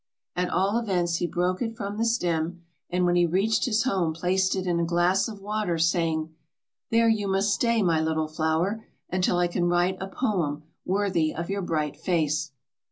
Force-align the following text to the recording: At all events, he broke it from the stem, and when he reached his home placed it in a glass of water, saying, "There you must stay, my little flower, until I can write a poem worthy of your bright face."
At 0.35 0.49
all 0.49 0.79
events, 0.79 1.17
he 1.17 1.27
broke 1.27 1.61
it 1.61 1.77
from 1.77 1.97
the 1.99 2.05
stem, 2.05 2.63
and 2.89 3.05
when 3.05 3.15
he 3.15 3.27
reached 3.27 3.65
his 3.65 3.83
home 3.83 4.13
placed 4.13 4.55
it 4.55 4.65
in 4.65 4.79
a 4.79 4.83
glass 4.83 5.27
of 5.27 5.41
water, 5.41 5.77
saying, 5.77 6.33
"There 6.89 7.07
you 7.07 7.27
must 7.27 7.53
stay, 7.53 7.83
my 7.83 8.01
little 8.01 8.27
flower, 8.27 8.83
until 9.11 9.37
I 9.37 9.47
can 9.47 9.65
write 9.69 9.97
a 10.01 10.07
poem 10.07 10.63
worthy 10.85 11.35
of 11.35 11.51
your 11.51 11.61
bright 11.61 11.95
face." 11.95 12.49